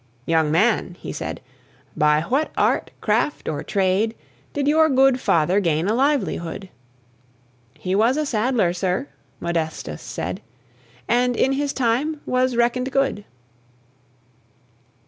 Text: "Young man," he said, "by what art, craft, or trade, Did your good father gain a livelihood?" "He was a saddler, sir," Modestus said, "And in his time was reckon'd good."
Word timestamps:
"Young 0.25 0.49
man," 0.49 0.95
he 0.99 1.13
said, 1.13 1.41
"by 1.95 2.21
what 2.21 2.51
art, 2.57 2.89
craft, 3.01 3.47
or 3.47 3.61
trade, 3.63 4.15
Did 4.51 4.67
your 4.67 4.89
good 4.89 5.19
father 5.19 5.59
gain 5.59 5.87
a 5.87 5.93
livelihood?" 5.93 6.69
"He 7.77 7.93
was 7.93 8.17
a 8.17 8.25
saddler, 8.25 8.73
sir," 8.73 9.09
Modestus 9.39 10.01
said, 10.01 10.41
"And 11.07 11.35
in 11.35 11.51
his 11.51 11.71
time 11.71 12.19
was 12.25 12.55
reckon'd 12.55 12.91
good." 12.91 13.25